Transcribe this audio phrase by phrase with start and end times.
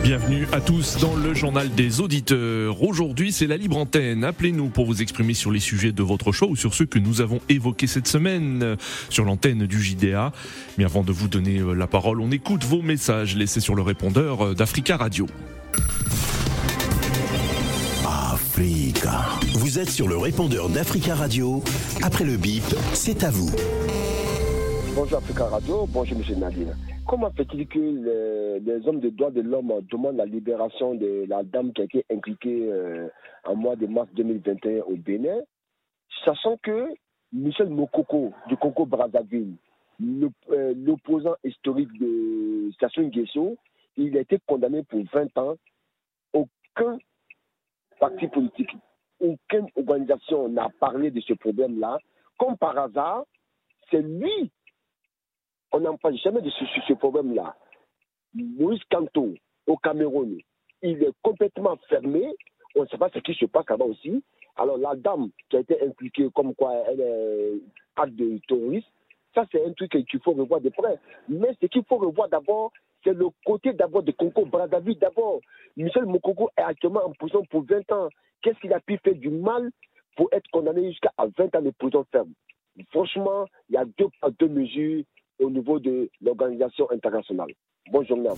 [0.00, 2.82] Bienvenue à tous dans le journal des auditeurs.
[2.82, 4.24] Aujourd'hui, c'est la libre antenne.
[4.24, 7.20] Appelez-nous pour vous exprimer sur les sujets de votre choix ou sur ceux que nous
[7.20, 8.76] avons évoqués cette semaine euh,
[9.10, 10.32] sur l'antenne du JDA.
[10.78, 13.82] Mais avant de vous donner euh, la parole, on écoute vos messages laissés sur le
[13.82, 15.26] répondeur euh, d'Africa Radio.
[18.04, 19.24] Africa.
[19.54, 21.62] Vous êtes sur le répondeur d'Africa Radio.
[22.02, 23.50] Après le bip, c'est à vous.
[24.94, 26.38] Bonjour Africa Radio, bonjour M.
[26.38, 26.76] Nadine.
[27.08, 31.72] Comment fait-il que les, hommes de droits de l'homme demandent la libération de la dame
[31.72, 33.08] qui a été impliquée euh,
[33.44, 35.40] en mois de mars 2021 au Bénin,
[36.26, 36.88] sachant que
[37.32, 39.54] Michel Mokoko du Congo Brazzaville,
[40.50, 43.56] euh, l'opposant historique de Station Nguesso,
[43.96, 45.56] il a été condamné pour 20 ans.
[46.34, 46.98] Aucun
[47.98, 48.70] parti politique,
[49.20, 51.98] aucune organisation n'a parlé de ce problème-là.
[52.38, 53.24] Comme par hasard,
[53.90, 54.50] c'est lui
[55.72, 57.56] on n'en parle jamais de ce, problème-là.
[58.34, 59.34] Moïse Kanto,
[59.66, 60.38] au Cameroun,
[60.82, 62.34] il est complètement fermé.
[62.74, 64.22] On ne sait pas ce qui se passe là-bas aussi.
[64.56, 67.52] Alors, la dame qui a été impliquée comme quoi elle est
[67.96, 68.88] acte de terroriste,
[69.34, 70.98] ça, c'est un truc qu'il faut revoir de près.
[71.28, 72.70] Mais ce qu'il faut revoir d'abord,
[73.02, 74.98] c'est le côté d'abord de Congo Brazzaville.
[74.98, 75.40] D'abord,
[75.76, 78.08] Michel Mokoko est actuellement en prison pour 20 ans.
[78.42, 79.70] Qu'est-ce qu'il a pu faire du mal
[80.16, 82.32] pour être condamné jusqu'à 20 ans de prison ferme?
[82.90, 85.04] Franchement, il y a deux mesures
[85.38, 87.52] au niveau de l'organisation internationale.
[87.90, 88.34] Bonjour à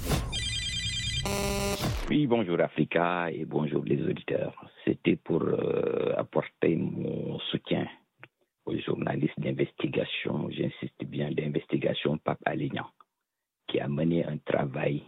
[2.09, 4.55] Oui, bonjour Africa et bonjour les auditeurs.
[4.85, 7.87] C'était pour euh, apporter mon soutien
[8.67, 12.87] aux journalistes d'investigation, j'insiste bien, d'investigation Pape Alignan,
[13.69, 15.03] qui a mené un travail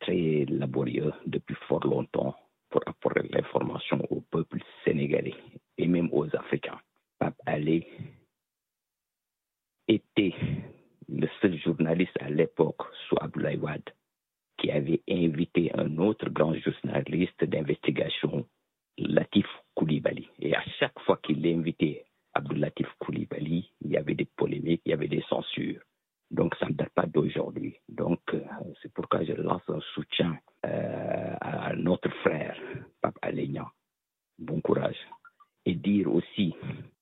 [0.00, 2.34] très laborieux depuis fort longtemps
[2.70, 5.34] pour apporter l'information au peuple sénégalais
[5.76, 6.78] et même aux Africains.
[7.18, 7.84] Pape Ali
[9.88, 10.34] était
[11.08, 13.58] le seul journaliste à l'époque, soit Abdoulaye
[14.58, 18.46] qui avait invité un autre grand journaliste d'investigation,
[18.98, 20.28] Latif Koulibaly.
[20.40, 22.04] Et à chaque fois qu'il l'invitait,
[22.34, 25.80] Abdoulatif Koulibaly, il y avait des polémiques, il y avait des censures.
[26.30, 27.76] Donc ça ne date pas d'aujourd'hui.
[27.88, 28.40] Donc euh,
[28.82, 32.58] c'est pourquoi je lance un soutien euh, à notre frère,
[33.00, 33.68] Pape Alignan.
[34.38, 34.98] Bon courage.
[35.64, 36.54] Et dire aussi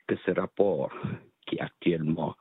[0.06, 0.92] que ce rapport
[1.46, 2.34] qui actuellement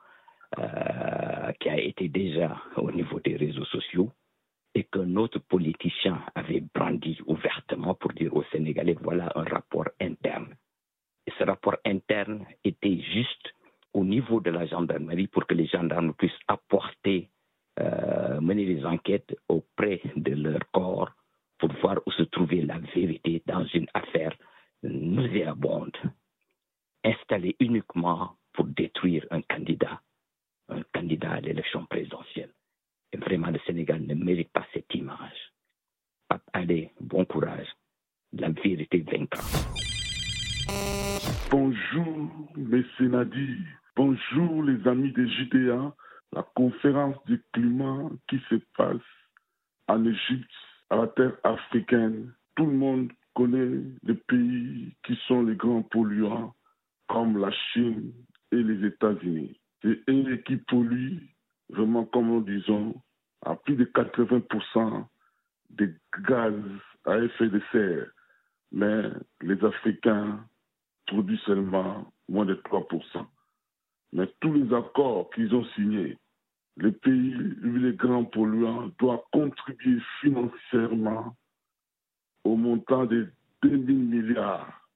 [0.58, 4.10] euh, qui a été déjà au niveau des réseaux sociaux
[4.74, 10.54] et qu'un autre politicien avait brandi ouvertement pour dire aux Sénégalais voilà un rapport interne.
[11.26, 13.54] Et ce rapport interne était juste
[13.92, 17.28] au niveau de la gendarmerie pour que les gendarmes puissent apporter,
[17.80, 21.10] euh, mener des enquêtes auprès de leur corps
[21.58, 24.34] pour voir où se trouvait la vérité dans une affaire
[25.26, 25.96] nauséabonde,
[27.04, 30.00] installée uniquement pour détruire un candidat
[30.68, 32.50] un candidat à l'élection présidentielle?
[33.12, 35.52] Et vraiment, le Sénégal ne mérite pas cette image.
[36.52, 37.68] Allez, bon courage.
[38.32, 39.40] La vérité vaincra.
[41.52, 43.62] Bonjour, mes Sénadis.
[43.94, 45.94] Bonjour, les amis des JDA.
[46.32, 48.96] La conférence du climat qui se passe
[49.86, 50.50] en Égypte,
[50.90, 52.32] à la terre africaine.
[52.56, 56.54] Tout le monde connaît les pays qui sont les grands polluants,
[57.06, 58.12] comme la Chine
[58.50, 59.60] et les États-Unis.
[59.82, 61.18] C'est eux qui pollue
[61.68, 62.94] vraiment, comme nous disons,
[63.44, 65.04] à plus de 80%
[65.70, 65.94] des
[66.26, 66.54] gaz
[67.04, 68.10] à effet de serre.
[68.96, 69.10] Mais
[69.42, 70.40] les Africains
[71.06, 73.26] produisent seulement moins de 3%.
[74.12, 76.18] Mais tous les accords qu'ils ont signés,
[76.78, 81.36] les pays, les grands polluants, doivent contribuer financièrement
[82.44, 83.30] au montant de
[83.62, 84.88] 2000 milliards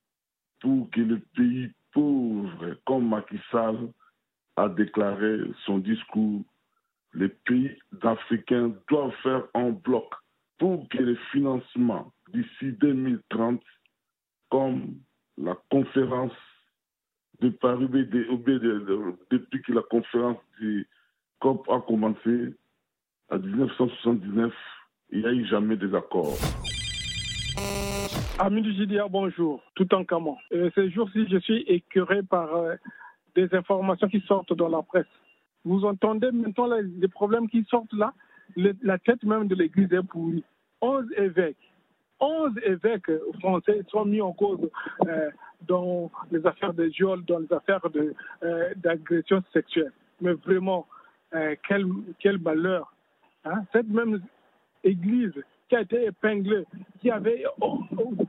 [0.61, 3.93] pour que les pays pauvres comme Macky Sall
[4.57, 6.43] a déclaré son discours,
[7.15, 10.13] les pays africains doivent faire un bloc
[10.59, 13.61] pour que les financements d'ici 2030,
[14.51, 14.97] comme
[15.39, 16.33] la conférence
[17.41, 20.87] de Paris, depuis que la conférence du
[21.39, 22.55] COP a commencé
[23.31, 24.53] en 1979,
[25.11, 26.37] il n'y a eu jamais des accords.
[28.39, 30.37] Amis JDA, bonjour, tout en camon.
[30.75, 32.75] ces jours-ci, je suis écœuré par euh,
[33.35, 35.07] des informations qui sortent dans la presse.
[35.65, 38.13] Vous entendez maintenant les, problèmes qui sortent là?
[38.57, 40.43] La tête même de l'Église est pourrie.
[40.81, 41.70] 11 évêques,
[42.21, 44.71] 11 évêques français sont mis en cause
[45.07, 45.31] euh,
[45.67, 47.81] dans les affaires de viol, dans les affaires
[48.43, 49.93] euh, d'agression sexuelle.
[50.21, 50.87] Mais vraiment,
[51.35, 51.87] euh, quel,
[52.19, 52.93] quel malheur
[53.45, 54.21] hein, cette même
[54.85, 55.33] église
[55.69, 56.65] qui a été épinglée,
[57.01, 57.45] qui avait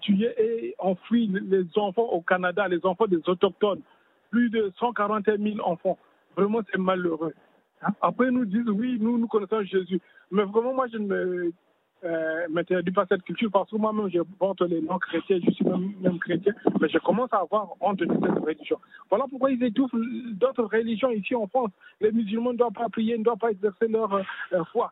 [0.02, 3.82] tué et enfoui les enfants au Canada, les enfants des autochtones,
[4.30, 5.98] plus de 141 000 enfants.
[6.38, 7.34] Vraiment, c'est malheureux.
[7.82, 7.94] Hein.
[8.02, 10.00] Après, ils nous disent, oui, nous, nous connaissons Jésus.
[10.30, 11.52] Mais vraiment, moi, je ne me
[12.04, 15.66] euh, m'interdis pas cette culture parce que moi-même, je porte les noms chrétiens, je suis
[15.66, 18.80] même, chrétien, mais je commence à avoir honte de cette religion.
[19.10, 19.96] Voilà pourquoi ils étouffent
[20.34, 21.72] d'autres religions ici en France.
[22.00, 24.92] Les musulmans ne doivent pas prier, ne doivent pas exercer leur euh, foi.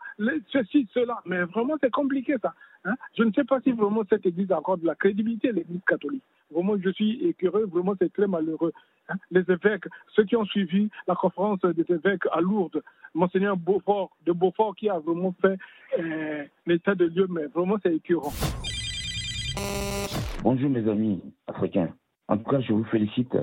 [0.51, 1.19] ceci, cela.
[1.25, 2.53] Mais vraiment, c'est compliqué ça.
[2.85, 2.93] Hein.
[3.17, 6.23] Je ne sais pas si vraiment cette église accorde de la crédibilité l'église catholique.
[6.51, 8.73] Vraiment, je suis écœuré, vraiment, c'est très malheureux.
[9.09, 9.15] Hein.
[9.31, 9.85] Les évêques,
[10.15, 12.81] ceux qui ont suivi la conférence des évêques à Lourdes,
[13.13, 15.57] Monseigneur Beaufort, de Beaufort, qui a vraiment fait
[15.99, 18.31] euh, l'état de Dieu, mais vraiment, c'est écœurant.
[20.43, 21.89] Bonjour, mes amis africains.
[22.27, 23.35] En tout cas, je vous félicite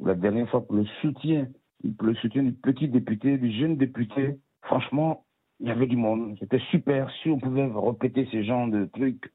[0.00, 1.48] la dernière fois pour le soutien,
[1.96, 4.38] pour le soutien du petit député, du jeune député.
[4.62, 5.24] Franchement,
[5.60, 6.36] il y avait du monde.
[6.40, 7.10] C'était super.
[7.22, 9.32] Si on pouvait répéter ce genre de trucs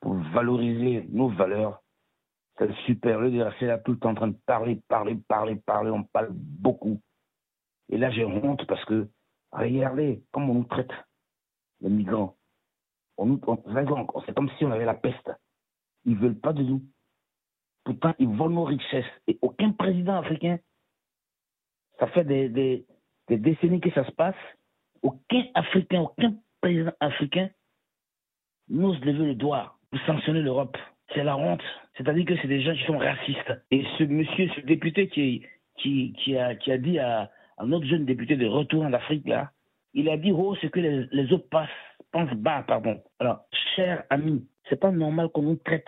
[0.00, 1.82] pour valoriser nos valeurs,
[2.58, 3.20] c'est super.
[3.20, 5.90] Le DRC là tout le temps en train de parler, parler, parler, parler.
[5.90, 7.00] On parle beaucoup.
[7.88, 9.08] Et là, j'ai honte parce que,
[9.52, 10.90] regardez comment on nous traite,
[11.80, 12.36] les migrants.
[13.16, 13.40] On nous,
[14.26, 15.30] c'est comme si on avait la peste.
[16.04, 16.82] Ils veulent pas de nous.
[17.84, 19.04] Pourtant, ils volent nos richesses.
[19.26, 20.58] Et aucun président africain,
[21.98, 22.86] ça fait des,
[23.28, 24.34] décennies que ça se passe,
[25.02, 27.48] aucun Africain, aucun président africain
[28.68, 30.76] n'ose lever le doigt pour sanctionner l'Europe.
[31.14, 31.62] C'est la honte.
[31.96, 33.52] C'est-à-dire que c'est des gens qui sont racistes.
[33.70, 38.84] Et ce monsieur, ce député qui a dit à, un autre jeune député de retour
[38.84, 39.50] en Afrique, là,
[39.94, 41.48] il a dit oh, ce que les, les autres
[42.12, 43.02] pensent bas, pardon.
[43.18, 45.86] Alors, cher ami, c'est pas normal qu'on nous traite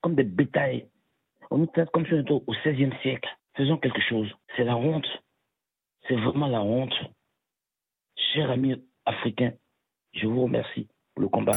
[0.00, 0.88] comme des bétails.
[1.50, 3.28] On nous traite comme si on était au XVIe siècle.
[3.56, 4.28] Faisons quelque chose.
[4.56, 5.06] C'est la honte.
[6.06, 6.94] C'est vraiment la honte.
[8.34, 8.74] Cher ami
[9.06, 9.52] africain,
[10.12, 11.56] je vous remercie pour le combat.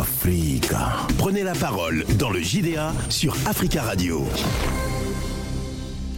[0.00, 1.06] Africa.
[1.18, 4.20] Prenez la parole dans le JDA sur Africa Radio.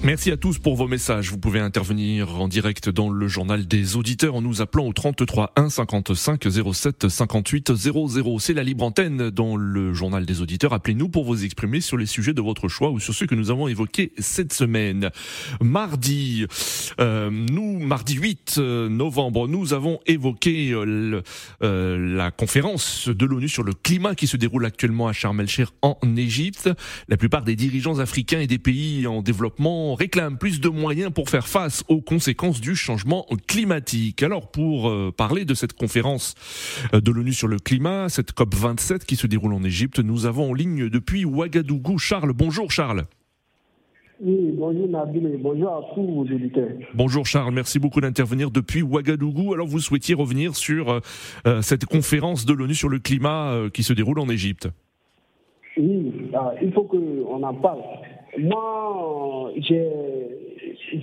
[0.04, 1.28] Merci à tous pour vos messages.
[1.30, 5.52] Vous pouvez intervenir en direct dans le journal des auditeurs en nous appelant au 33
[5.56, 8.38] 1 55 07 58 00.
[8.38, 10.72] C'est la libre antenne dans le journal des auditeurs.
[10.72, 13.50] Appelez-nous pour vous exprimer sur les sujets de votre choix ou sur ceux que nous
[13.50, 15.10] avons évoqués cette semaine.
[15.60, 16.46] Mardi,
[17.00, 21.22] euh, nous, mardi 8 euh, novembre, nous avons évoqué euh,
[21.60, 25.98] la conférence de l'ONU sur le climat qui se déroule actuellement à Sharm el-Sheikh en
[26.16, 26.70] Égypte.
[27.08, 31.28] La plupart des dirigeants africains et des pays en développement réclame plus de moyens pour
[31.28, 34.22] faire face aux conséquences du changement climatique.
[34.22, 36.34] Alors pour euh, parler de cette conférence
[36.94, 40.26] euh, de l'ONU sur le climat, cette COP 27 qui se déroule en Égypte, nous
[40.26, 42.32] avons en ligne depuis Ouagadougou Charles.
[42.32, 43.04] Bonjour Charles.
[44.20, 46.70] Oui, bonjour Nabil et bonjour à tous vos auditeurs.
[46.94, 49.54] Bonjour Charles, merci beaucoup d'intervenir depuis Ouagadougou.
[49.54, 51.00] Alors vous souhaitiez revenir sur
[51.46, 54.68] euh, cette conférence de l'ONU sur le climat qui se déroule en Égypte.
[55.76, 56.12] Oui,
[56.60, 57.80] il faut qu'on en parle.
[58.36, 59.88] Moi, j'ai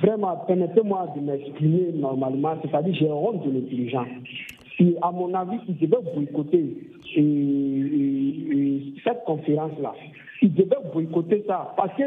[0.01, 4.07] vraiment, permettez-moi de m'exprimer normalement, c'est-à-dire j'ai honte de l'intelligence.
[4.79, 6.77] Et à mon avis, ils devaient boycotter
[9.03, 9.93] cette conférence-là.
[10.41, 12.03] Ils devaient boycotter ça parce que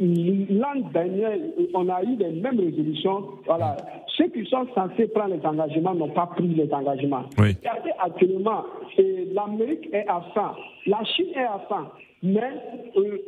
[0.00, 3.24] l'an dernier, on a eu les mêmes résolutions.
[3.46, 3.76] Voilà.
[4.16, 7.24] Ceux qui sont censés prendre les engagements n'ont pas pris les engagements.
[7.38, 7.56] Oui.
[7.98, 8.64] Actuellement,
[9.34, 10.40] l'Amérique est à 100,
[10.86, 11.76] la Chine est à 100,
[12.22, 12.40] mais
[12.96, 13.18] euh,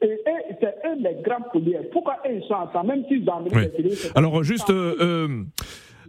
[0.00, 1.84] c'est eux les grands pollueurs.
[1.92, 3.98] Pourquoi eux sont à 100, même s'ils ont oui.
[4.14, 4.70] Alors, juste.
[4.70, 5.44] Euh,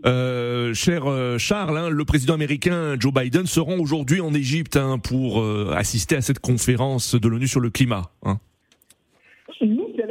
[0.03, 1.03] euh, cher
[1.37, 5.45] Charles, hein, le président américain Joe Biden se rend aujourd'hui en Égypte hein, pour
[5.75, 8.09] assister à cette conférence de l'ONU sur le climat.
[8.23, 8.39] Hein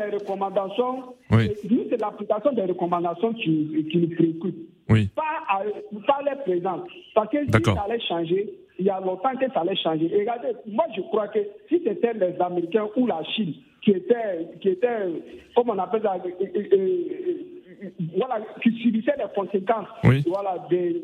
[0.06, 4.56] les recommandations, nous, c'est l'application des recommandations qui, qui nous préoccupe.
[4.88, 5.08] Oui.
[5.14, 5.62] Pas,
[6.06, 6.84] pas les présents.
[7.14, 10.10] Parce que si ça allait changer, il y a longtemps que ça allait changer.
[10.18, 14.70] regardez, moi, je crois que si c'était les Américains ou la Chine qui étaient, qui
[14.70, 15.06] étaient
[15.54, 19.86] comment on appelle ça, euh, euh, euh, voilà, qui subissaient les conséquences
[20.26, 21.02] voilà, des,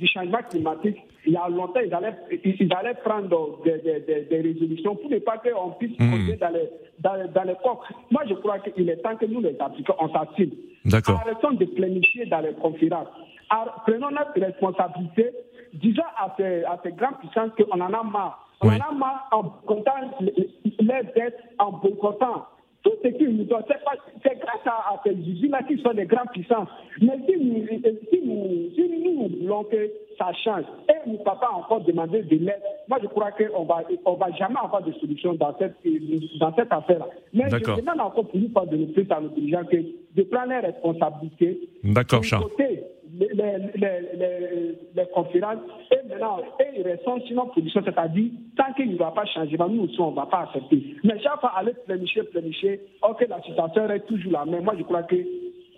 [0.00, 0.96] du changement climatique,
[1.26, 5.38] il y a longtemps, ils allaient, ils allaient prendre des, des, résolutions pour ne pas
[5.38, 6.36] qu'on puisse mmh.
[6.40, 6.70] dans les,
[7.00, 7.84] dans, dans, les coques.
[8.10, 10.52] Moi, je crois qu'il est temps que nous, les Africains, on s'assigne.
[10.92, 13.08] Arrêtons de planifier dans les conférences.
[13.86, 15.32] prenons notre responsabilité.
[15.80, 18.48] Disons à ces, à ces grandes puissances qu'on en a marre.
[18.62, 20.32] On en a marre en comptant les,
[21.14, 22.46] dettes, en boycottant
[22.86, 23.64] tout ce qui nous donne,
[24.22, 26.68] c'est grâce à, ces usines-là qui sont des grandes puissances.
[27.00, 27.66] Mais si nous,
[28.10, 32.36] si nous, si nous voulons que ça change, et nous ne pas encore demander de
[32.36, 35.74] l'aide, moi je crois qu'on va, on va jamais avoir de solution dans cette,
[36.38, 37.08] dans cette affaire-là.
[37.34, 39.76] Mais je demande encore plus de nous de à nos dirigeants que
[40.14, 41.68] de prendre les responsabilités.
[41.82, 42.44] D'accord, Charles.
[43.18, 43.28] Les,
[43.74, 45.58] les, les, conférences
[45.90, 49.84] et maintenant, et ils ressentent sinon position, c'est-à-dire, tant qu'il ne va pas changer, nous
[49.84, 50.96] aussi, on ne va pas accepter.
[51.04, 54.64] Mais chaque fois, aller plénicher, plénicher, ok, la situation est toujours la même.
[54.64, 55.16] Moi, je crois que,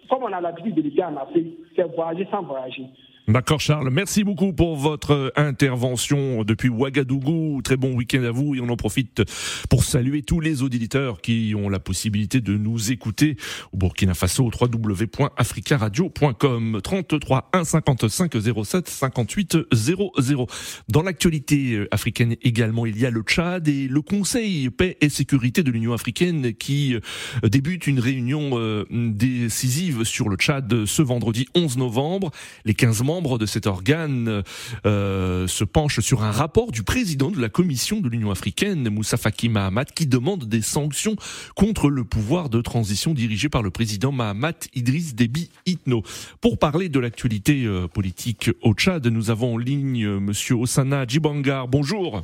[0.08, 2.86] comme on a l'habitude de l'été en Afrique, c'est voyager sans voyager.
[3.28, 7.60] D'accord Charles, merci beaucoup pour votre intervention depuis Ouagadougou.
[7.62, 9.22] Très bon week-end à vous et on en profite
[9.68, 13.36] pour saluer tous les auditeurs qui ont la possibilité de nous écouter
[13.74, 18.32] au Burkina Faso au www.africaradio.com 33 1 55
[18.64, 20.46] 07 58 00.
[20.88, 25.62] Dans l'actualité africaine également, il y a le Tchad et le Conseil paix et sécurité
[25.62, 26.96] de l'Union africaine qui
[27.42, 32.30] débute une réunion euh, décisive sur le Tchad ce vendredi 11 novembre.
[32.64, 34.44] Les 15 membres membres de cet organe
[34.86, 39.16] euh, se penche sur un rapport du président de la Commission de l'Union africaine, Moussa
[39.16, 41.16] Faki Mahamat, qui demande des sanctions
[41.56, 46.04] contre le pouvoir de transition dirigé par le président Mahamat Idriss Déby Itno.
[46.40, 51.04] Pour parler de l'actualité euh, politique au Tchad, nous avons en ligne euh, Monsieur Osana
[51.04, 51.66] Djibangar.
[51.66, 52.22] Bonjour.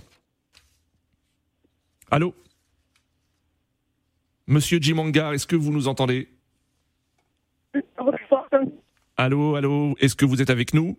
[2.09, 2.37] Allô?
[4.47, 6.29] Monsieur Djibangar, est-ce que vous nous entendez?
[9.17, 10.99] Allô, allô, est-ce que vous êtes avec nous?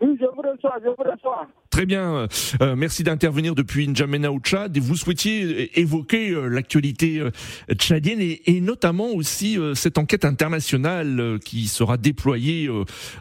[0.00, 1.46] Oui, je vous reçois, je vous reçois.
[1.68, 2.26] Très bien,
[2.62, 4.76] euh, merci d'intervenir depuis N'Djamena au Tchad.
[4.78, 7.30] Vous souhaitiez évoquer euh, l'actualité euh,
[7.74, 12.68] tchadienne et, et, notamment aussi cette enquête internationale qui sera déployée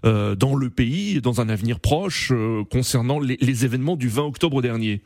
[0.04, 2.32] dans le pays dans un avenir proche
[2.72, 5.01] concernant les, les événements du 20 octobre dernier.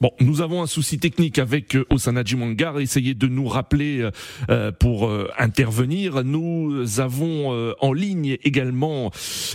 [0.00, 2.80] Bon, nous avons un souci technique avec euh, Osana Jimangar.
[2.80, 4.10] Essayez de nous rappeler euh,
[4.50, 5.08] euh, pour
[5.38, 6.24] intervenir.
[6.24, 9.10] Nous avons en ligne également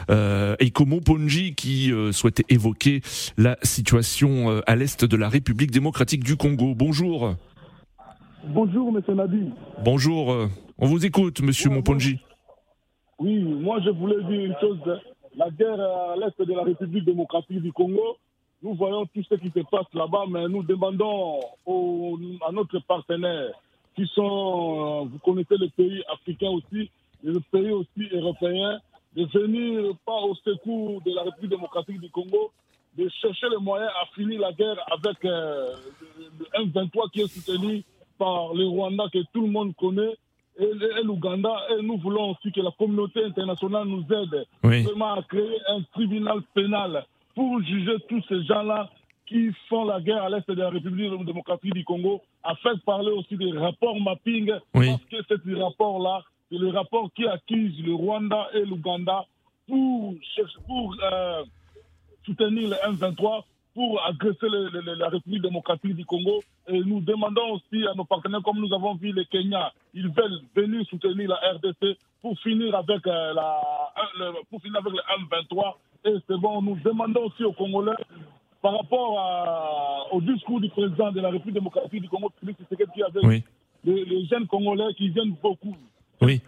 [0.07, 3.01] Eikomo Ponji qui souhaitait évoquer
[3.37, 6.73] la situation à l'est de la République démocratique du Congo.
[6.75, 7.35] Bonjour.
[8.47, 9.49] Bonjour, Monsieur Nabi.
[9.83, 10.47] Bonjour.
[10.77, 12.19] On vous écoute, Monsieur Moponji.
[13.19, 14.99] Oui, moi je voulais dire une chose.
[15.35, 18.17] La guerre à l'est de la République démocratique du Congo
[18.61, 21.39] nous voyons tout ce qui se passe là-bas, mais nous demandons
[22.47, 23.51] à notre partenaire,
[23.95, 26.89] qui sont, euh, vous connaissez les pays africains aussi,
[27.23, 28.79] les pays aussi européens,
[29.15, 32.51] de venir pas au secours de la République démocratique du Congo,
[32.97, 35.73] de chercher les moyens à finir la guerre avec euh,
[36.39, 37.83] le M23 qui est soutenu
[38.17, 40.15] par le Rwanda que tout le monde connaît
[40.59, 41.55] et, l'Ouganda.
[41.71, 46.41] Et nous voulons aussi que la communauté internationale nous aide vraiment à créer un tribunal
[46.53, 47.05] pénal
[47.35, 48.89] pour juger tous ces gens-là
[49.29, 53.11] qui font la guerre à l'est de la République démocratique du Congo, afin de parler
[53.11, 58.47] aussi des rapports mapping, parce que ces rapports-là, c'est le rapport qui accuse le Rwanda
[58.55, 59.25] et l'Ouganda
[59.67, 60.15] pour,
[60.65, 61.43] pour euh,
[62.25, 63.43] soutenir le M23,
[63.75, 64.47] pour agresser
[64.97, 66.41] la République démocratique du Congo.
[66.67, 70.41] Et nous demandons aussi à nos partenaires, comme nous avons vu les Kenya, ils veulent
[70.55, 73.61] venir soutenir la RDC pour finir avec, euh, la,
[74.49, 75.75] pour finir avec le M23
[76.05, 77.91] et c'est bon, nous demandons aussi aux Congolais,
[78.61, 83.43] par rapport au discours du président de la République démocratique du Congo, qui avait
[83.85, 85.75] les, jeunes Congolais qui viennent beaucoup
[86.21, 86.41] oui.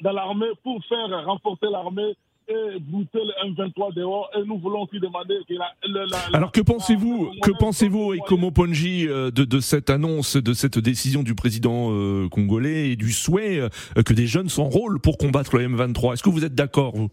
[0.00, 2.14] dans l'armée pour faire renforcer l'armée
[2.48, 4.28] et bouter le M23 dehors.
[4.36, 9.30] Et nous voulons aussi demander que la, Alors que pensez-vous, que pensez-vous, Ekomo Ponji, euh,
[9.30, 13.68] de, de, cette annonce, de cette décision du président euh, congolais et du souhait euh,
[14.02, 16.14] que des jeunes s'enrôlent pour combattre le M23?
[16.14, 17.10] Est-ce que vous êtes d'accord, vous?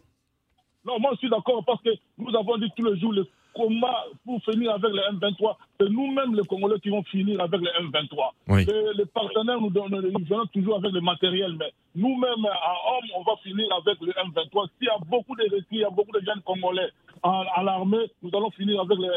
[0.86, 4.06] Non, moi je suis d'accord parce que nous avons dit tous les jours le combat
[4.26, 5.56] pour finir avec le M23.
[5.80, 8.96] C'est nous-mêmes les Congolais qui vont finir avec le M23.
[8.96, 13.36] Les, partenaires nous donnent, nous toujours avec le matériel, mais nous-mêmes à homme, on va
[13.44, 14.68] finir avec le M23.
[14.78, 16.90] S'il y a beaucoup de récits, il y a beaucoup de jeunes Congolais
[17.24, 19.10] à, l'armée, nous allons finir avec le,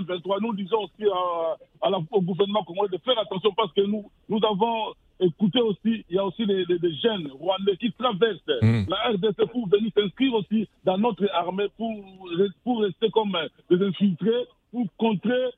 [0.00, 0.40] M23.
[0.40, 1.10] Nous disons aussi
[1.82, 6.16] à, au gouvernement congolais de faire attention parce que nous, nous avons écoutez aussi, il
[6.16, 6.64] y a aussi des,
[7.02, 8.84] jeunes rwandais qui traversent hmm.
[8.88, 11.92] la RDC pour venir s'inscrire aussi dans notre armée pour,
[12.64, 13.36] pour rester comme
[13.70, 15.50] des infiltrés pour contrer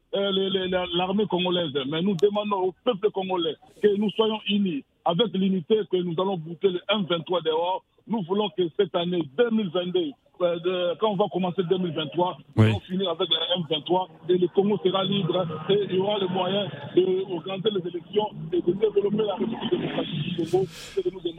[0.95, 1.73] l'armée congolaise.
[1.89, 6.37] Mais nous demandons au peuple congolais que nous soyons unis avec l'unité que nous allons
[6.37, 7.85] bouter le M23 dehors.
[8.07, 10.13] Nous voulons que cette année 2022
[10.43, 14.79] euh, quand on va commencer 2023, on va finir avec la M23 et le Congo
[14.83, 19.35] sera libre et il y aura le moyen d'organiser les élections et de développer la
[19.35, 20.65] République démocratique du Congo.
[20.69, 21.33] C'est nous les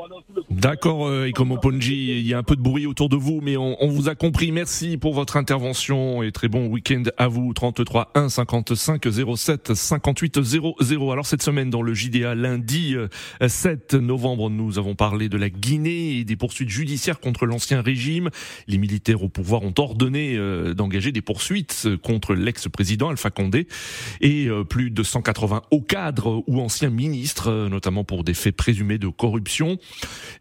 [0.51, 1.31] D'accord, euh,
[1.61, 4.15] Ponji, il y a un peu de bruit autour de vous, mais on, vous a
[4.15, 4.51] compris.
[4.51, 7.53] Merci pour votre intervention et très bon week-end à vous.
[7.53, 11.11] 33 1 55 07 58 00.
[11.11, 12.95] Alors cette semaine dans le JDA, lundi
[13.47, 17.81] 7 euh, novembre, nous avons parlé de la Guinée et des poursuites judiciaires contre l'ancien
[17.81, 18.29] régime.
[18.67, 23.69] Les militaires au pouvoir ont ordonné euh, d'engager des poursuites contre l'ex-président Alpha Condé
[24.19, 29.07] et plus de 180 hauts cadres ou anciens ministres, notamment pour des faits présumés de
[29.07, 29.77] corruption.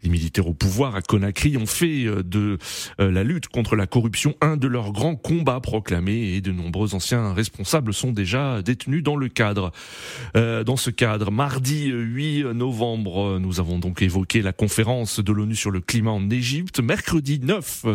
[0.03, 2.57] Les militaires au pouvoir à Conakry ont fait euh, de
[2.99, 6.95] euh, la lutte contre la corruption un de leurs grands combats proclamés et de nombreux
[6.95, 9.71] anciens responsables sont déjà détenus dans le cadre.
[10.35, 15.55] Euh, dans ce cadre, mardi 8 novembre, nous avons donc évoqué la conférence de l'ONU
[15.55, 16.79] sur le climat en Égypte.
[16.79, 17.85] Mercredi 9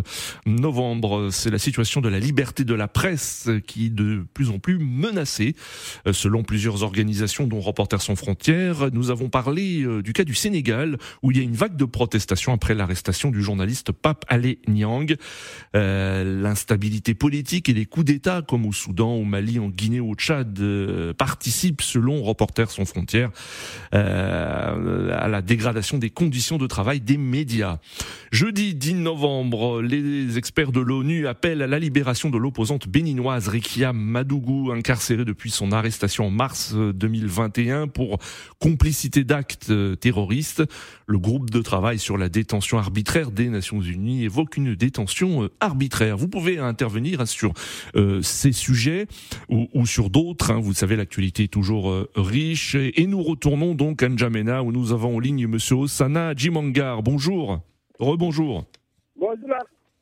[0.46, 4.58] novembre, c'est la situation de la liberté de la presse qui est de plus en
[4.58, 5.56] plus menacée.
[6.12, 11.30] Selon plusieurs organisations dont Reporters sans frontières, nous avons parlé du cas du Sénégal où
[11.30, 15.16] il y a une vague de protestation après l'arrestation du journaliste Pape Alé Niang.
[15.74, 20.14] Euh, l'instabilité politique et les coups d'État comme au Soudan, au Mali, en Guinée, au
[20.14, 23.30] Tchad euh, participent, selon Reporters sans frontières,
[23.94, 27.78] euh, à la dégradation des conditions de travail des médias.
[28.30, 33.94] Jeudi 10 novembre, les experts de l'ONU appellent à la libération de l'opposante béninoise Rikia
[33.94, 38.18] Madougou, incarcérée depuis son arrestation en mars 2021 pour
[38.58, 40.62] complicité d'actes terroristes.
[41.06, 45.50] Le groupe de travail sur la détention arbitraire des Nations Unies évoque une détention euh,
[45.60, 46.16] arbitraire.
[46.16, 47.52] Vous pouvez intervenir sur
[47.94, 49.06] euh, ces sujets
[49.48, 50.50] ou, sur d'autres.
[50.50, 50.58] Hein.
[50.60, 52.74] Vous savez, l'actualité est toujours euh, riche.
[52.74, 57.04] Et, nous retournons donc à N'Djamena où nous avons en ligne Monsieur Osana Jimangar.
[57.04, 57.60] Bonjour.
[58.00, 58.64] Rebonjour.
[59.16, 59.56] Bonjour.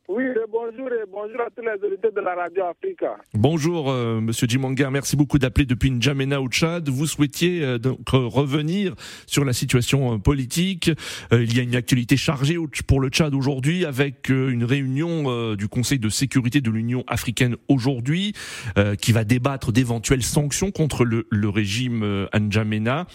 [0.06, 3.16] Oui, bonjour et bonjour à tous les auditeurs de la Radio Africa.
[3.32, 4.90] Bonjour, euh, Monsieur Jimanga.
[4.90, 6.90] Merci beaucoup d'appeler depuis N'Djamena au Tchad.
[6.90, 8.94] Vous souhaitiez euh, donc revenir
[9.26, 10.90] sur la situation euh, politique.
[11.32, 15.98] il y a une actualité chargée pour le Tchad aujourd'hui avec une réunion du Conseil
[15.98, 18.34] de sécurité de l'Union africaine aujourd'hui
[19.00, 23.06] qui va débattre d'éventuelles sanctions contre le, le régime N'Djamena.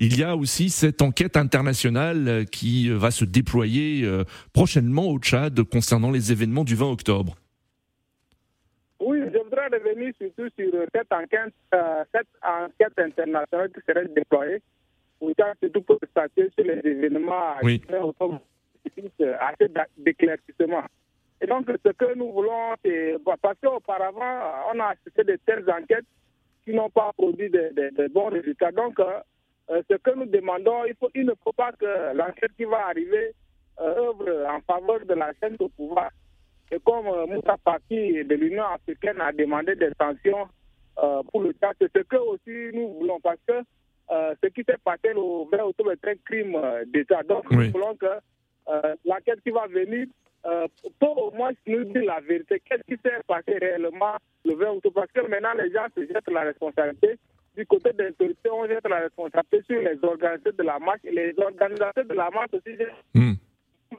[0.00, 4.08] Il y a aussi cette enquête internationale qui va se déployer
[4.52, 7.36] prochainement au Tchad concernant les événements du 20 octobre.
[9.00, 14.60] Oui, je voudrais revenir surtout sur cette enquête, euh, cette enquête internationale qui serait déployée,
[15.62, 17.82] surtout pour statuer sur les événements oui.
[19.40, 20.82] assez d'éclaircissement.
[21.40, 24.40] Et donc, ce que nous voulons, c'est parce qu'auparavant,
[24.74, 26.04] on a assisté de telles enquêtes
[26.64, 28.72] qui n'ont pas produit de, bons résultats.
[28.72, 29.20] Donc, euh,
[29.70, 32.88] euh, ce que nous demandons, il, faut, il ne faut pas que l'enquête qui va
[32.88, 33.34] arriver
[33.80, 36.10] œuvre en faveur de la chaîne au pouvoir.
[36.72, 40.48] Et comme euh, Moussa Faki de l'Union africaine a demandé des sanctions
[41.02, 43.54] euh, pour le Tchad, c'est ce que aussi nous voulons, parce que
[44.12, 46.56] euh, ce qui s'est passé le 20 octobre est un crime
[46.92, 47.22] d'État.
[47.24, 48.06] Donc nous voulons que
[49.04, 50.06] l'enquête qui va venir
[50.44, 52.62] peut au moins nous dire la vérité.
[52.64, 56.30] Qu'est-ce qui s'est passé réellement le 20 octobre Parce que maintenant les gens se jettent
[56.30, 57.18] la responsabilité.
[57.56, 61.00] Du côté des autorités, on jette la responsabilité sur les organisateurs de la marche.
[61.04, 63.32] Et les organisateurs de la marche aussi jettent hmm.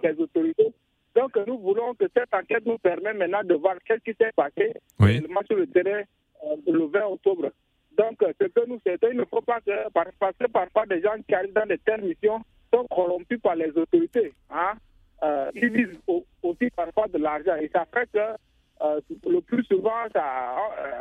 [0.04, 0.74] Les autorités
[1.16, 4.74] donc nous voulons que cette enquête nous permette maintenant de voir qu'est-ce qui s'est passé
[5.00, 5.22] oui.
[5.46, 6.04] sur le terrain
[6.44, 7.52] euh, le 20 octobre.
[7.98, 11.02] Donc euh, ce que nous souhaitons, il ne faut pas que, parce que parfois des
[11.02, 12.42] gens qui arrivent dans de telles missions
[12.74, 14.34] sont corrompus par les autorités.
[14.50, 14.74] Hein?
[15.24, 16.00] Euh, ils visent
[16.42, 19.92] aussi parfois de l'argent et ça fait que le plus souvent,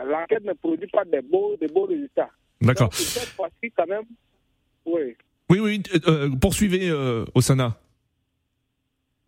[0.04, 2.28] l'enquête ne produit pas de beaux, de beaux résultats.
[2.60, 2.92] D'accord.
[2.92, 4.04] Cette fois-ci, quand même,
[4.84, 5.16] oui.
[5.48, 5.82] Oui, oui,
[6.38, 6.92] poursuivez,
[7.34, 7.79] Osana.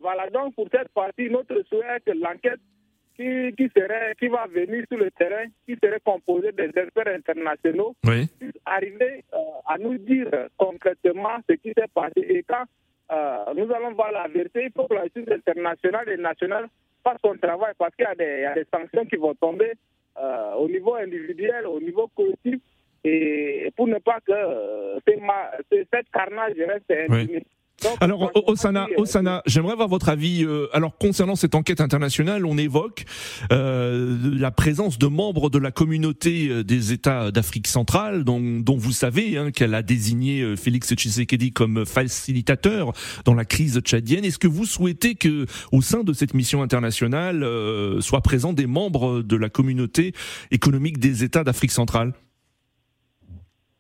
[0.02, 2.60] Voilà, donc pour cette partie, notre souhait est que l'enquête
[3.16, 7.94] qui, qui, serait, qui va venir sur le terrain, qui serait composée des experts internationaux,
[8.02, 12.18] puisse arriver euh, à nous dire concrètement ce qui s'est passé.
[12.18, 12.64] Et quand
[13.12, 16.68] euh, nous allons voir la vérité, il faut que la justice internationale et nationale
[17.04, 19.72] fasse son travail parce qu'il y, y, a des sanctions qui vont tomber
[20.18, 22.60] euh, au niveau individuel, au niveau collectif,
[23.04, 24.34] et pour ne pas que
[25.92, 27.42] cette carnage reste oui.
[28.00, 30.44] Alors, Osana, Osana, j'aimerais avoir votre avis.
[30.44, 33.04] Euh, alors, concernant cette enquête internationale, on évoque
[33.52, 38.76] euh, la présence de membres de la communauté euh, des États d'Afrique centrale, dont, dont,
[38.76, 42.92] vous savez hein, qu'elle a désigné Félix Tshisekedi comme facilitateur
[43.24, 44.24] dans la crise tchadienne.
[44.24, 47.46] Est-ce que vous souhaitez que, au sein de cette mission internationale,
[48.00, 50.12] soient présents des membres de la communauté
[50.50, 52.12] économique des États d'Afrique centrale?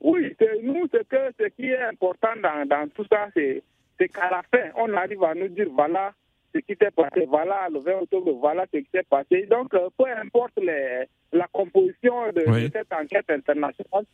[0.00, 3.62] Oui, nous, ce, que, ce qui est important dans, dans tout ça, c'est
[4.02, 6.12] c'est qu'à la fin, on arrive à nous dire voilà
[6.54, 9.46] ce qui s'est passé, voilà le 20 octobre, voilà ce qui s'est passé.
[9.46, 14.04] Donc, euh, peu importe les, la composition de, cette enquête internationale,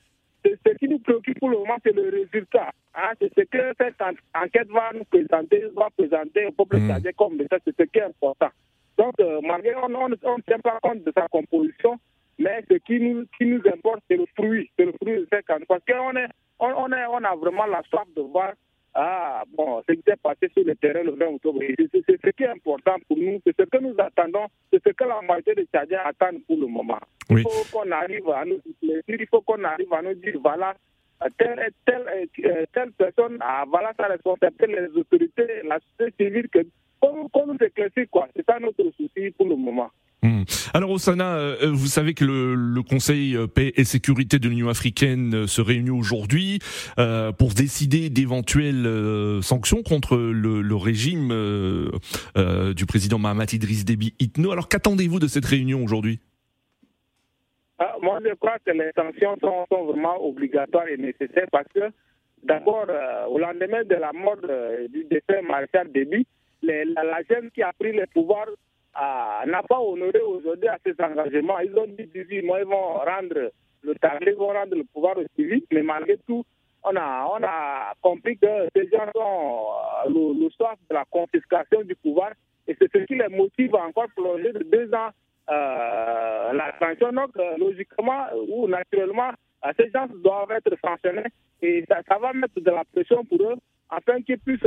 [0.45, 2.71] ce qui nous préoccupe pour le moment, c'est le résultat.
[2.95, 3.13] Hein.
[3.19, 4.01] C'est ce que cette
[4.35, 7.13] enquête va nous présenter, va présenter au peuple mmh.
[7.17, 8.51] comme ça, c'est ce qui est important.
[8.99, 11.99] Donc, euh, malgré on ne tient pas compte de sa composition,
[12.39, 15.47] mais ce qui nous, qui nous importe, c'est le fruit, c'est le fruit de cette
[15.47, 16.29] Parce qu'on est,
[16.61, 18.53] on, on, est, on a vraiment la soif de voir
[18.95, 21.61] ah, bon, ce qui s'est passé sur le terrain le 20 octobre.
[21.79, 25.05] C'est ce qui est important pour nous, c'est ce que nous attendons, c'est ce que
[25.05, 26.99] la majorité des Tchadiens attendent pour le moment.
[27.31, 30.75] Il faut qu'on arrive à nous il faut qu'on arrive à nous dire, voilà,
[31.37, 36.49] telle, telle, euh, telle personne, ah, voilà sa responsabilité, les autorités, la société civile,
[37.01, 38.29] qu'on nous éclaircit, quoi.
[38.35, 39.91] C'est ça notre souci pour le moment.
[40.23, 40.43] Hmm.
[40.75, 45.33] Alors Osana, euh, vous savez que le, Conseil euh, paix et sécurité de l'Union africaine
[45.35, 46.59] euh, se réunit aujourd'hui
[46.97, 48.87] pour décider d'éventuelles
[49.43, 51.29] sanctions contre le, régime
[52.75, 54.53] du président Mahamat Idriss Déby Itno.
[54.53, 56.21] Alors qu'attendez-vous de cette réunion aujourd'hui?
[57.79, 61.93] Ah, Moi je crois que les sanctions sont, vraiment obligatoires et nécessaires parce que
[62.43, 62.87] d'abord
[63.31, 64.39] au lendemain de la mort
[64.89, 66.27] du défunt maréchal Déby,
[66.63, 68.47] la, la jeune qui a pris le pouvoir
[69.47, 71.59] n'a pas honoré aujourd'hui à ses engagements.
[71.61, 73.51] Ils ont dit, ils vont rendre
[73.83, 76.45] le tarif, ils vont rendre le pouvoir au civil, mais malgré tout,
[76.85, 79.67] on a, on a compris que ces gens ont
[80.07, 82.33] euh, le, soif de la confiscation du pouvoir
[82.67, 85.11] et c'est ce qui les motive à encore plonger de deux ans
[85.51, 87.13] euh, la sanction.
[87.13, 89.31] Donc, euh, logiquement ou naturellement,
[89.77, 91.27] ces gens doivent être sanctionnés
[91.63, 93.57] et ça, ça, va mettre de la pression pour eux
[93.91, 94.61] afin qu'ils puissent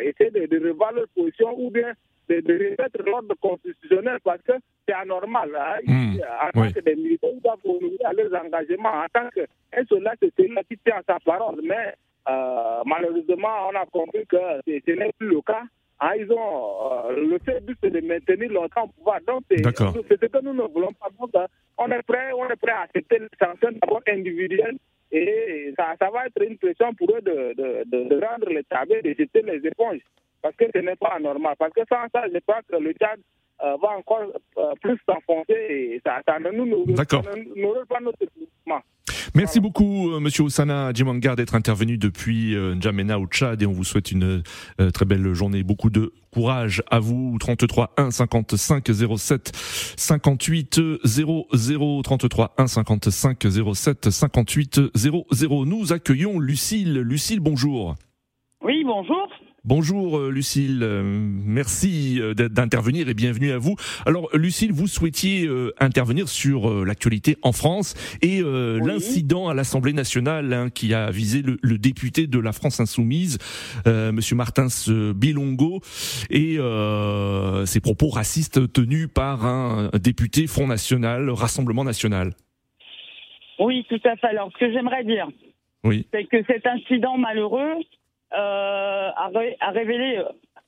[0.00, 1.92] essayer de, de revoir leur position ou bien
[2.28, 4.52] de, de remettre l'ordre constitutionnel parce que
[4.86, 5.50] c'est anormal.
[5.56, 5.78] Hein.
[5.86, 8.90] Mmh, en tant que des militaires, ils doivent honorer à leurs engagements.
[8.90, 11.60] En tant qu'un soldat, c'est celui qui tient sa parole.
[11.62, 11.94] Mais
[12.28, 15.62] euh, malheureusement, on a compris que ce n'est plus le cas.
[16.00, 19.20] Hein, ils ont euh, le fait but de maintenir longtemps au pouvoir.
[19.26, 21.08] Donc c'est ce que nous ne voulons pas.
[21.18, 21.46] Donc, hein,
[21.78, 24.76] on est prêt, on est prêt à accepter les sanctions d'abord individuelles
[25.12, 29.00] et ça, ça, va être une pression pour eux de, de, de, rendre les tablés,
[29.02, 30.00] de jeter les éponges
[30.44, 31.54] parce que ce n'est pas normal.
[31.58, 33.18] Parce que sans ça, je crois que le Tchad
[33.62, 34.24] euh, va encore
[34.58, 36.92] euh, plus s'enfoncer et ça, ça ne nous nourrit
[37.88, 38.82] pas notre développement.
[39.34, 43.84] Merci beaucoup, euh, Monsieur Oussana Djimanga, d'être intervenu depuis N'Djamena au Tchad et on vous
[43.84, 44.42] souhaite une
[44.92, 45.62] très belle journée.
[45.62, 47.38] Beaucoup de courage à vous.
[47.40, 48.84] 33 1 55
[49.16, 49.50] 07
[49.96, 55.64] 58 00 33 1 55 07 58 00.
[55.64, 56.98] Nous accueillons Lucille.
[56.98, 57.94] Lucille, bonjour.
[58.62, 59.28] Oui, bonjour.
[59.66, 63.76] Bonjour euh, Lucille, euh, merci euh, d'intervenir et bienvenue à vous.
[64.04, 65.48] Alors Lucille, vous souhaitiez
[65.80, 71.78] intervenir sur l'actualité en France et l'incident à l'Assemblée nationale hein, qui a visé le,
[71.78, 73.38] député de la France insoumise,
[73.86, 74.68] Monsieur Martins
[75.14, 75.80] Bilongo,
[76.30, 76.58] et
[77.66, 82.32] ses propos racistes tenus par un député Front National, Rassemblement National.
[83.58, 84.26] Oui, tout à fait.
[84.26, 85.28] Alors ce que j'aimerais dire,
[85.84, 86.06] oui.
[86.12, 87.74] c'est que cet incident malheureux
[88.32, 90.24] euh, a, révélé euh,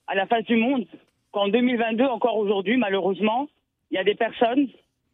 [0.06, 0.84] à la face du monde
[1.32, 3.48] qu'en 2022, encore aujourd'hui, malheureusement,
[3.90, 4.68] il y a des personnes,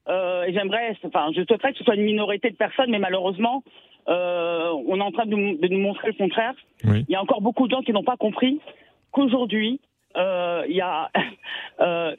[0.09, 3.63] euh, et j'aimerais, enfin, je souhaiterais que ce soit une minorité de personnes, mais malheureusement,
[4.07, 6.55] on est en train de, nous montrer le contraire.
[6.85, 8.61] Il y a encore beaucoup de gens qui n'ont pas compris
[9.13, 9.81] qu'aujourd'hui,
[10.17, 11.11] il y a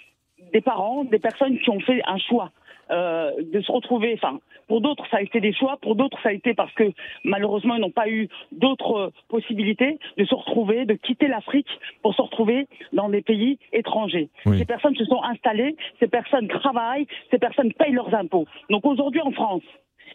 [0.53, 2.51] des parents, des personnes qui ont fait un choix
[2.91, 4.13] euh, de se retrouver.
[4.13, 5.77] Enfin, pour d'autres, ça a été des choix.
[5.81, 6.91] Pour d'autres, ça a été parce que
[7.23, 11.69] malheureusement, ils n'ont pas eu d'autres possibilités de se retrouver, de quitter l'Afrique
[12.01, 14.29] pour se retrouver dans des pays étrangers.
[14.45, 18.45] Ces personnes se sont installées, ces personnes travaillent, ces personnes payent leurs impôts.
[18.69, 19.63] Donc aujourd'hui, en France,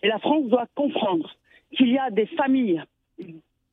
[0.03, 1.31] et la France doit comprendre
[1.77, 2.83] qu'il y a des familles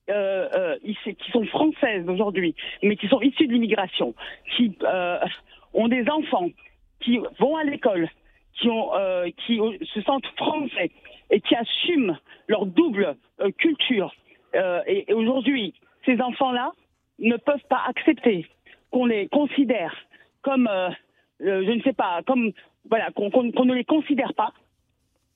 [0.10, 2.54] euh, euh, qui sont françaises aujourd'hui,
[2.84, 4.14] mais qui sont issues de l'immigration,
[4.56, 5.18] qui euh,
[5.74, 6.50] ont des enfants,
[7.00, 8.10] qui vont à l'école,
[8.60, 9.60] qui, ont, euh, qui
[9.94, 10.92] se sentent français
[11.30, 14.14] et qui assument leur double euh, culture.
[14.56, 15.74] Euh, et, aujourd'hui,
[16.06, 16.72] ces enfants-là
[17.20, 18.46] ne peuvent pas accepter
[18.92, 19.96] qu'on les considère
[20.42, 20.70] comme,
[21.40, 22.52] je ne sais pas, comme
[22.88, 24.54] voilà, qu'on ne les considère pas.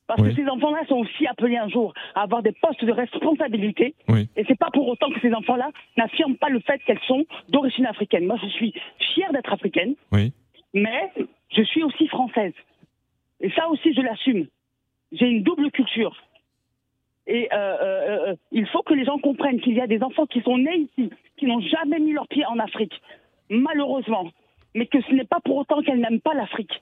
[0.05, 3.95] Parce que ces enfants-là sont aussi appelés un jour à avoir des postes de responsabilité.
[4.35, 7.85] Et c'est pas pour autant que ces enfants-là n'affirment pas le fait qu'elles sont d'origine
[7.85, 8.25] africaine.
[8.25, 8.73] Moi, je suis
[9.13, 9.95] fière d'être africaine.
[10.73, 11.11] Mais
[11.49, 12.53] je suis aussi française.
[13.41, 14.47] Et ça aussi, je l'assume.
[15.11, 16.15] J'ai une double culture.
[17.27, 20.25] Et euh, euh, euh, il faut que les gens comprennent qu'il y a des enfants
[20.25, 22.93] qui sont nés ici, qui n'ont jamais mis leurs pieds en Afrique,
[23.49, 24.31] malheureusement,
[24.73, 26.81] mais que ce n'est pas pour autant qu'elles n'aiment pas l'Afrique.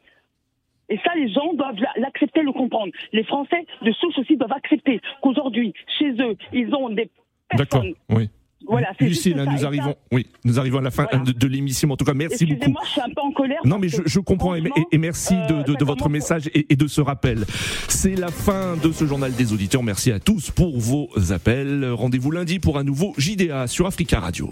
[0.90, 2.94] Et ça, les gens doivent l'accepter, le comprendre.
[3.12, 7.10] Les Français de souche aussi doivent accepter qu'aujourd'hui, chez eux, ils ont des
[7.50, 7.94] personnes
[8.68, 11.90] Voilà, Lucille, nous arrivons, oui, nous arrivons à la fin de, l'émission.
[11.92, 12.58] En tout cas, merci beaucoup.
[12.58, 13.60] Excusez-moi, je suis un peu en colère.
[13.64, 17.46] Non, mais je, comprends et, merci de, de votre message et, de ce rappel.
[17.88, 19.84] C'est la fin de ce journal des auditeurs.
[19.84, 21.90] Merci à tous pour vos appels.
[21.92, 24.50] Rendez-vous lundi pour un nouveau JDA sur Africa Radio.